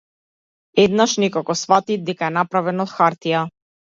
Еднаш 0.83 1.11
некако 1.23 1.55
сфати 1.59 1.97
дека 2.07 2.31
е 2.31 2.35
направен 2.39 2.85
од- 2.87 2.91
хартија. 2.95 3.43